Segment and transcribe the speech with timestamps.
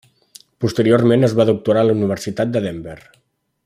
[0.63, 3.01] Posteriorment es va doctorar a la Universitat de Denver.